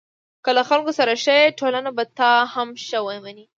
که 0.43 0.51
له 0.57 0.63
خلکو 0.69 0.91
سره 0.99 1.13
ښه 1.23 1.35
یې، 1.41 1.55
ټولنه 1.59 1.89
به 1.97 2.03
تا 2.19 2.31
هم 2.53 2.69
ښه 2.85 2.99
ومني. 3.05 3.45